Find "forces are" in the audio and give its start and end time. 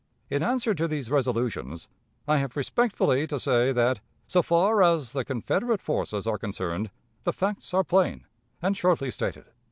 5.79-6.39